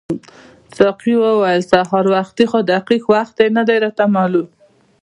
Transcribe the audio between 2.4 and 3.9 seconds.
خو دقیق وخت یې نه دی